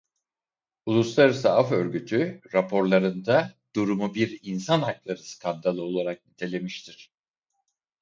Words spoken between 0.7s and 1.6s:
Uluslararası